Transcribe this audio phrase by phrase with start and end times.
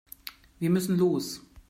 [0.57, 1.41] Wir müssen los.